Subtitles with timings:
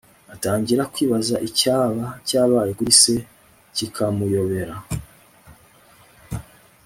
[0.33, 3.15] atangira kwibaza icyaba cyabaye kuri se
[3.75, 4.75] kikamuyobera